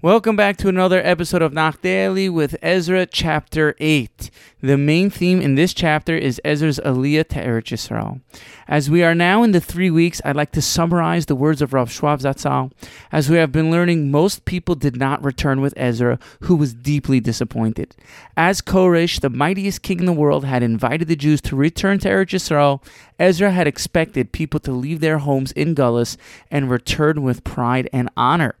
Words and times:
Welcome 0.00 0.36
back 0.36 0.56
to 0.58 0.68
another 0.68 1.04
episode 1.04 1.42
of 1.42 1.52
Nach 1.52 1.82
Daily 1.82 2.28
with 2.28 2.54
Ezra 2.62 3.04
chapter 3.04 3.74
8. 3.80 4.30
The 4.60 4.78
main 4.78 5.10
theme 5.10 5.40
in 5.40 5.56
this 5.56 5.74
chapter 5.74 6.16
is 6.16 6.40
Ezra's 6.44 6.78
Aliyah 6.84 7.26
to 7.30 7.44
Eretz 7.44 7.72
Yisrael. 7.72 8.20
As 8.68 8.88
we 8.88 9.02
are 9.02 9.16
now 9.16 9.42
in 9.42 9.50
the 9.50 9.60
three 9.60 9.90
weeks, 9.90 10.22
I'd 10.24 10.36
like 10.36 10.52
to 10.52 10.62
summarize 10.62 11.26
the 11.26 11.34
words 11.34 11.60
of 11.60 11.72
Rav 11.72 11.90
Schwab 11.90 12.20
Zatzal. 12.20 12.70
As 13.10 13.28
we 13.28 13.38
have 13.38 13.50
been 13.50 13.72
learning, 13.72 14.12
most 14.12 14.44
people 14.44 14.76
did 14.76 14.96
not 14.96 15.24
return 15.24 15.60
with 15.60 15.74
Ezra, 15.76 16.20
who 16.42 16.54
was 16.54 16.74
deeply 16.74 17.18
disappointed. 17.18 17.96
As 18.36 18.62
Koresh, 18.62 19.20
the 19.20 19.28
mightiest 19.28 19.82
king 19.82 19.98
in 19.98 20.06
the 20.06 20.12
world, 20.12 20.44
had 20.44 20.62
invited 20.62 21.08
the 21.08 21.16
Jews 21.16 21.40
to 21.40 21.56
return 21.56 21.98
to 21.98 22.08
Eretz 22.08 22.34
Yisrael, 22.34 22.84
Ezra 23.18 23.50
had 23.50 23.66
expected 23.66 24.30
people 24.30 24.60
to 24.60 24.70
leave 24.70 25.00
their 25.00 25.18
homes 25.18 25.50
in 25.50 25.74
Gullus 25.74 26.16
and 26.52 26.70
return 26.70 27.24
with 27.24 27.42
pride 27.42 27.90
and 27.92 28.08
honor. 28.16 28.54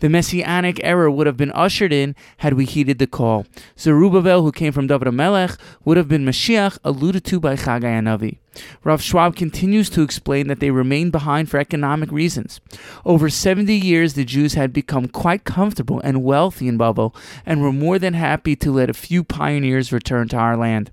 The 0.00 0.08
messianic 0.08 0.80
era 0.82 1.10
would 1.10 1.26
have 1.26 1.36
been 1.36 1.52
ushered 1.52 1.92
in 1.92 2.14
had 2.38 2.54
we 2.54 2.64
heeded 2.64 2.98
the 2.98 3.06
call. 3.06 3.46
Zerubbabel, 3.78 4.42
who 4.42 4.52
came 4.52 4.72
from 4.72 4.86
David 4.86 5.12
Melech, 5.12 5.56
would 5.84 5.96
have 5.96 6.08
been 6.08 6.24
Mashiach, 6.24 6.78
alluded 6.84 7.24
to 7.24 7.40
by 7.40 7.56
Chagai 7.56 7.82
HaNavi. 7.82 8.38
Rav 8.84 9.02
Schwab 9.02 9.36
continues 9.36 9.90
to 9.90 10.02
explain 10.02 10.46
that 10.48 10.60
they 10.60 10.70
remained 10.70 11.12
behind 11.12 11.50
for 11.50 11.58
economic 11.58 12.10
reasons. 12.10 12.60
Over 13.04 13.28
70 13.28 13.74
years, 13.74 14.14
the 14.14 14.24
Jews 14.24 14.54
had 14.54 14.72
become 14.72 15.08
quite 15.08 15.44
comfortable 15.44 16.00
and 16.00 16.24
wealthy 16.24 16.68
in 16.68 16.76
Babel 16.76 17.14
and 17.46 17.62
were 17.62 17.72
more 17.72 17.98
than 17.98 18.14
happy 18.14 18.56
to 18.56 18.72
let 18.72 18.90
a 18.90 18.94
few 18.94 19.22
pioneers 19.22 19.92
return 19.92 20.28
to 20.28 20.36
our 20.36 20.56
land. 20.56 20.90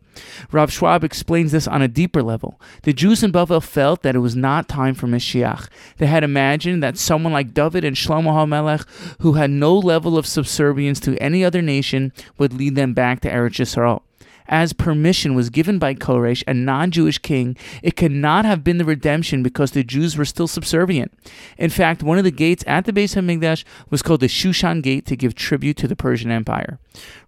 Rav 0.51 0.71
Schwab 0.71 1.03
explains 1.03 1.51
this 1.51 1.67
on 1.67 1.81
a 1.81 1.87
deeper 1.87 2.23
level. 2.23 2.59
The 2.83 2.93
Jews 2.93 3.23
in 3.23 3.31
Babel 3.31 3.61
felt 3.61 4.01
that 4.03 4.15
it 4.15 4.19
was 4.19 4.35
not 4.35 4.69
time 4.69 4.93
for 4.93 5.07
Mashiach. 5.07 5.67
They 5.97 6.05
had 6.05 6.23
imagined 6.23 6.81
that 6.83 6.97
someone 6.97 7.33
like 7.33 7.53
David 7.53 7.83
and 7.83 7.95
Shlomo 7.95 8.31
HaMelech, 8.31 8.85
who 9.19 9.33
had 9.33 9.49
no 9.49 9.77
level 9.77 10.17
of 10.17 10.25
subservience 10.25 10.99
to 11.01 11.17
any 11.17 11.43
other 11.43 11.61
nation, 11.61 12.13
would 12.37 12.53
lead 12.53 12.75
them 12.75 12.93
back 12.93 13.19
to 13.21 13.29
Eretz 13.29 13.59
Yisrael 13.59 14.01
as 14.47 14.73
permission 14.73 15.35
was 15.35 15.49
given 15.49 15.79
by 15.79 15.93
Koresh, 15.93 16.43
a 16.47 16.53
non 16.53 16.91
Jewish 16.91 17.17
king, 17.17 17.57
it 17.81 17.95
could 17.95 18.11
not 18.11 18.45
have 18.45 18.63
been 18.63 18.77
the 18.77 18.85
redemption 18.85 19.43
because 19.43 19.71
the 19.71 19.83
Jews 19.83 20.17
were 20.17 20.25
still 20.25 20.47
subservient. 20.47 21.13
In 21.57 21.69
fact, 21.69 22.03
one 22.03 22.17
of 22.17 22.23
the 22.23 22.31
gates 22.31 22.63
at 22.67 22.85
the 22.85 22.93
base 22.93 23.15
of 23.15 23.25
HaMikdash 23.25 23.63
was 23.89 24.01
called 24.01 24.19
the 24.19 24.27
Shushan 24.27 24.81
Gate 24.81 25.05
to 25.07 25.15
give 25.15 25.35
tribute 25.35 25.77
to 25.77 25.87
the 25.87 25.95
Persian 25.95 26.31
Empire. 26.31 26.79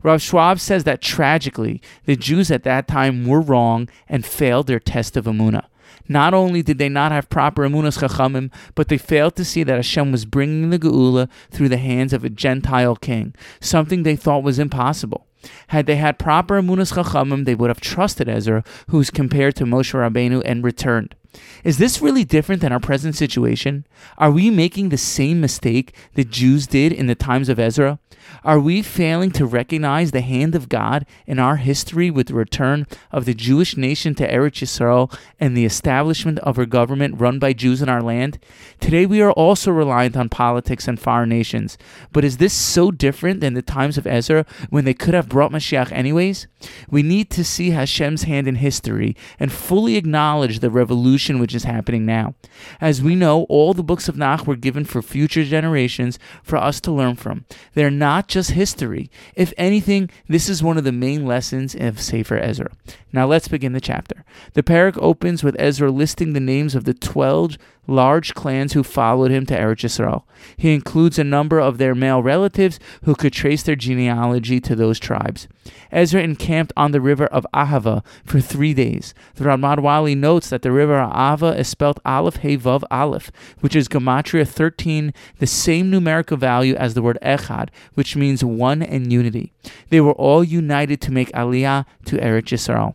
Rav 0.03 0.21
Schwab 0.21 0.59
says 0.59 0.83
that 0.83 1.01
tragically, 1.01 1.81
the 2.05 2.15
Jews 2.15 2.51
at 2.51 2.63
that 2.63 2.87
time 2.87 3.25
were 3.25 3.41
wrong 3.41 3.89
and 4.07 4.25
failed 4.25 4.67
their 4.67 4.79
test 4.79 5.17
of 5.17 5.25
Amunah. 5.25 5.65
Not 6.09 6.33
only 6.33 6.61
did 6.61 6.77
they 6.77 6.89
not 6.89 7.11
have 7.11 7.29
proper 7.29 7.67
emunas 7.67 7.99
chachamim, 7.99 8.51
but 8.75 8.87
they 8.87 8.97
failed 8.97 9.35
to 9.35 9.45
see 9.45 9.63
that 9.63 9.75
Hashem 9.75 10.11
was 10.11 10.25
bringing 10.25 10.69
the 10.69 10.79
geula 10.79 11.29
through 11.51 11.69
the 11.69 11.77
hands 11.77 12.13
of 12.13 12.23
a 12.23 12.29
Gentile 12.29 12.95
king, 12.95 13.35
something 13.59 14.03
they 14.03 14.15
thought 14.15 14.43
was 14.43 14.59
impossible. 14.59 15.27
Had 15.67 15.85
they 15.85 15.95
had 15.97 16.19
proper 16.19 16.61
emunas 16.61 16.93
chachamim, 16.93 17.45
they 17.45 17.55
would 17.55 17.69
have 17.69 17.81
trusted 17.81 18.27
Ezra, 18.27 18.63
who's 18.89 19.09
compared 19.09 19.55
to 19.57 19.65
Moshe 19.65 19.93
Rabbeinu, 19.93 20.41
and 20.45 20.63
returned. 20.63 21.15
Is 21.63 21.77
this 21.77 22.01
really 22.01 22.23
different 22.23 22.61
than 22.61 22.71
our 22.71 22.79
present 22.79 23.15
situation? 23.15 23.85
Are 24.17 24.31
we 24.31 24.49
making 24.49 24.89
the 24.89 24.97
same 24.97 25.41
mistake 25.41 25.93
the 26.13 26.23
Jews 26.23 26.67
did 26.67 26.91
in 26.93 27.07
the 27.07 27.15
times 27.15 27.49
of 27.49 27.59
Ezra? 27.59 27.99
Are 28.43 28.59
we 28.59 28.81
failing 28.81 29.31
to 29.31 29.45
recognize 29.45 30.11
the 30.11 30.21
hand 30.21 30.55
of 30.55 30.69
God 30.69 31.05
in 31.25 31.39
our 31.39 31.57
history 31.57 32.09
with 32.09 32.27
the 32.27 32.33
return 32.33 32.85
of 33.11 33.25
the 33.25 33.33
Jewish 33.33 33.77
nation 33.77 34.15
to 34.15 34.27
Eretz 34.27 34.61
Yisrael 34.61 35.13
and 35.39 35.55
the 35.55 35.65
establishment 35.65 36.39
of 36.39 36.57
a 36.57 36.65
government 36.65 37.19
run 37.19 37.39
by 37.39 37.53
Jews 37.53 37.81
in 37.81 37.89
our 37.89 38.01
land? 38.01 38.39
Today 38.79 39.05
we 39.05 39.21
are 39.21 39.31
also 39.31 39.71
reliant 39.71 40.15
on 40.15 40.29
politics 40.29 40.87
and 40.87 40.99
foreign 40.99 41.29
nations. 41.29 41.77
But 42.11 42.23
is 42.23 42.37
this 42.37 42.53
so 42.53 42.91
different 42.91 43.41
than 43.41 43.53
the 43.53 43.61
times 43.61 43.97
of 43.97 44.07
Ezra 44.07 44.45
when 44.69 44.85
they 44.85 44.93
could 44.93 45.13
have 45.13 45.29
brought 45.29 45.51
Mashiach 45.51 45.91
anyways? 45.91 46.47
We 46.89 47.03
need 47.03 47.29
to 47.31 47.43
see 47.43 47.71
Hashem's 47.71 48.23
hand 48.23 48.47
in 48.47 48.55
history 48.55 49.15
and 49.39 49.51
fully 49.51 49.95
acknowledge 49.95 50.59
the 50.59 50.71
revolution 50.71 51.26
which 51.35 51.53
is 51.53 51.65
happening 51.65 52.05
now. 52.05 52.35
As 52.79 53.01
we 53.01 53.15
know, 53.15 53.43
all 53.43 53.73
the 53.73 53.83
books 53.83 54.07
of 54.07 54.17
Nach 54.17 54.47
were 54.47 54.55
given 54.55 54.85
for 54.85 55.01
future 55.01 55.43
generations 55.43 56.17
for 56.43 56.57
us 56.57 56.79
to 56.81 56.91
learn 56.91 57.15
from. 57.15 57.45
They're 57.73 57.91
not 57.91 58.27
just 58.27 58.51
history. 58.51 59.11
If 59.35 59.53
anything, 59.57 60.09
this 60.27 60.49
is 60.49 60.63
one 60.63 60.77
of 60.77 60.83
the 60.83 60.91
main 60.91 61.25
lessons 61.25 61.75
of 61.75 62.01
Sefer 62.01 62.37
Ezra. 62.37 62.71
Now 63.11 63.25
let's 63.25 63.47
begin 63.47 63.73
the 63.73 63.81
chapter. 63.81 64.23
The 64.53 64.63
perek 64.63 64.97
opens 65.01 65.43
with 65.43 65.55
Ezra 65.59 65.91
listing 65.91 66.33
the 66.33 66.39
names 66.39 66.75
of 66.75 66.83
the 66.83 66.93
12 66.93 67.57
large 67.87 68.33
clans 68.33 68.73
who 68.73 68.83
followed 68.83 69.31
him 69.31 69.45
to 69.45 69.57
Eretz 69.57 69.83
Yisrael. 69.83 70.23
He 70.57 70.73
includes 70.73 71.17
a 71.17 71.23
number 71.23 71.59
of 71.59 71.77
their 71.77 71.95
male 71.95 72.21
relatives 72.21 72.79
who 73.03 73.15
could 73.15 73.33
trace 73.33 73.63
their 73.63 73.75
genealogy 73.75 74.59
to 74.59 74.75
those 74.75 74.99
tribes. 74.99 75.47
Ezra 75.91 76.21
encamped 76.21 76.73
on 76.75 76.91
the 76.91 77.01
river 77.01 77.27
of 77.27 77.47
Ahava 77.53 78.05
for 78.25 78.41
three 78.41 78.73
days. 78.73 79.13
The 79.35 79.45
Ramad 79.45 79.79
Wali 79.79 80.15
notes 80.15 80.49
that 80.49 80.61
the 80.61 80.71
river 80.71 80.99
Ahava 81.17 81.57
is 81.57 81.67
spelled 81.67 81.99
Aleph 82.05 82.37
Hey 82.37 82.57
Vav 82.57 82.83
Aleph, 82.91 83.31
which 83.59 83.75
is 83.75 83.87
Gematria 83.87 84.47
13, 84.47 85.13
the 85.39 85.47
same 85.47 85.89
numerical 85.89 86.37
value 86.37 86.75
as 86.75 86.93
the 86.93 87.01
word 87.01 87.17
Echad, 87.23 87.69
which 87.95 88.15
means 88.15 88.43
one 88.43 88.83
and 88.83 89.11
unity. 89.11 89.51
They 89.89 89.99
were 89.99 90.13
all 90.13 90.43
united 90.43 91.01
to 91.01 91.11
make 91.11 91.31
Aliyah 91.31 91.85
to 92.05 92.17
Eretz 92.17 92.49
Yisrael. 92.49 92.93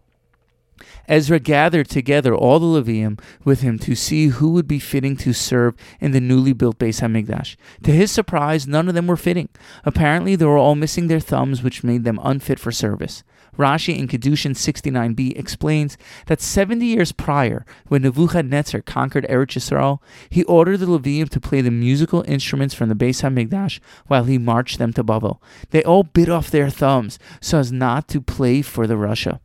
Ezra 1.09 1.41
gathered 1.41 1.89
together 1.89 2.35
all 2.35 2.61
the 2.61 2.81
Levium 2.81 3.21
with 3.45 3.61
him 3.61 3.79
to 3.81 3.95
see 3.97 4.29
who 4.29 4.51
would 4.53 4.69
be 4.69 4.79
fitting 4.79 5.17
to 5.17 5.33
serve 5.33 5.75
in 6.01 6.13
the 6.13 6.21
newly 6.21 6.53
built 6.53 6.79
Beis 6.79 7.01
Hamikdash. 7.01 7.57
To 7.83 7.91
his 7.91 8.13
surprise, 8.13 8.69
none 8.69 8.89
of 8.89 8.95
them 8.95 9.09
were 9.09 9.17
fitting. 9.17 9.49
Apparently, 9.85 10.37
they 10.37 10.47
were 10.47 10.59
all 10.59 10.77
missing 10.77 11.09
their 11.09 11.21
thumbs, 11.21 11.63
which 11.63 11.83
made 11.83 12.05
them 12.05 12.21
unfit 12.23 12.61
for 12.61 12.71
service. 12.71 13.25
Rashi 13.59 13.99
in 13.99 14.09
Kedushin 14.09 14.55
69b 14.55 15.39
explains 15.39 15.99
that 16.27 16.41
70 16.41 16.87
years 16.87 17.13
prior, 17.13 17.67
when 17.89 18.03
Nebuchadnezzar 18.03 18.81
conquered 18.81 19.27
Eretz 19.29 19.59
Yisrael, 19.59 19.99
he 20.31 20.45
ordered 20.45 20.79
the 20.79 20.87
Levium 20.87 21.29
to 21.29 21.41
play 21.41 21.61
the 21.61 21.71
musical 21.71 22.25
instruments 22.27 22.75
from 22.75 22.89
the 22.89 22.95
Beis 22.95 23.23
Hamikdash 23.23 23.79
while 24.07 24.25
he 24.25 24.39
marched 24.39 24.79
them 24.79 24.93
to 24.95 25.03
Babel. 25.03 25.43
They 25.71 25.83
all 25.83 26.03
bit 26.03 26.31
off 26.31 26.51
their 26.51 26.71
thumbs 26.71 27.19
so 27.41 27.59
as 27.59 27.71
not 27.71 28.09
to 28.09 28.21
play 28.21 28.63
for 28.63 28.87
the 28.87 28.95
rasha. 28.95 29.41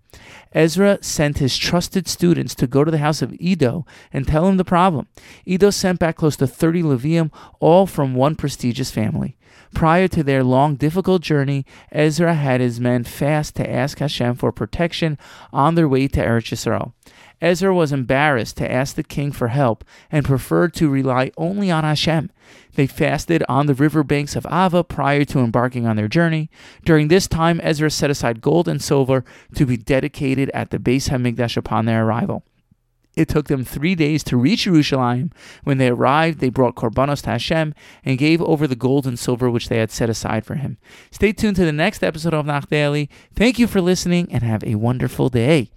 Ezra 0.54 0.98
sent 1.02 1.38
his 1.38 1.58
trusted 1.58 2.08
students 2.08 2.56
to 2.56 2.68
go 2.68 2.84
to 2.84 2.92
the 2.92 2.98
house 2.98 3.22
of 3.22 3.34
Iddo 3.40 3.86
and 4.12 4.28
tell 4.28 4.48
him 4.48 4.58
the 4.58 4.66
problem. 4.66 5.08
Iddo 5.46 5.70
sent 5.70 6.00
back 6.00 6.16
close 6.16 6.36
to 6.38 6.48
30 6.48 6.84
Levium, 6.84 7.32
all 7.60 7.86
from 7.86 8.16
one 8.16 8.36
prestigious 8.36 8.92
family. 8.92 9.38
Prior 9.74 10.08
to 10.08 10.24
their 10.24 10.44
long, 10.44 10.76
difficult 10.76 11.22
journey, 11.22 11.66
Ezra 11.92 12.34
had 12.34 12.62
his 12.62 12.80
men 12.80 13.04
fast 13.04 13.56
to 13.56 13.70
ask 13.70 14.00
Hashem 14.00 14.36
for 14.36 14.52
protection 14.52 15.18
on 15.52 15.76
their 15.76 15.88
way 15.88 16.08
to 16.08 16.20
Eretz 16.20 16.52
Yisrael. 16.52 16.94
Ezra 17.42 17.74
was 17.74 17.92
embarrassed 17.92 18.58
to 18.58 18.72
ask 18.72 18.96
the 18.96 19.04
king 19.04 19.32
for 19.32 19.50
help 19.50 19.84
and 20.12 20.26
preferred 20.26 20.74
to 20.76 20.90
rely 20.90 21.32
only 21.38 21.70
on 21.70 21.84
Hashem. 21.84 22.32
They 22.76 22.88
fasted 22.88 23.44
on 23.48 23.68
the 23.68 23.74
river 23.74 24.04
banks 24.04 24.36
of 24.36 24.44
Ahava 24.44 24.88
prior 24.88 25.24
to 25.26 25.40
embarking 25.40 25.86
on 25.86 25.96
their 25.96 26.08
journey. 26.08 26.50
During 26.84 27.08
this 27.08 27.28
time, 27.28 27.60
Ezra 27.64 27.92
set 27.92 28.10
aside 28.10 28.42
gold 28.42 28.68
and 28.68 28.82
silver 28.82 29.24
to 29.56 29.66
be 29.66 29.78
dedicated 29.78 30.50
at 30.54 30.72
the 30.72 30.80
Beis 30.80 31.10
Hamikdash 31.10 31.58
upon 31.58 31.86
their 31.86 32.06
arrival. 32.06 32.44
It 33.16 33.28
took 33.28 33.48
them 33.48 33.66
three 33.66 33.96
days 33.96 34.24
to 34.26 34.38
reach 34.38 34.66
Jerusalem. 34.66 35.32
When 35.64 35.80
they 35.80 35.90
arrived, 35.90 36.40
they 36.40 36.50
brought 36.50 36.76
korbanos 36.76 37.24
to 37.24 37.32
Hashem 37.32 37.74
and 38.06 38.18
gave 38.20 38.44
over 38.44 38.68
the 38.68 38.76
gold 38.76 39.08
and 39.08 39.18
silver 39.18 39.50
which 39.50 39.70
they 39.70 39.80
had 39.80 39.92
set 39.92 40.08
aside 40.08 40.46
for 40.46 40.54
him. 40.54 40.78
Stay 41.10 41.34
tuned 41.34 41.56
to 41.56 41.66
the 41.66 41.72
next 41.72 42.04
episode 42.04 42.36
of 42.36 42.46
Nach 42.46 42.70
Daily. 42.70 43.10
Thank 43.34 43.58
you 43.58 43.66
for 43.66 43.82
listening 43.82 44.32
and 44.32 44.44
have 44.44 44.64
a 44.64 44.76
wonderful 44.76 45.30
day. 45.30 45.72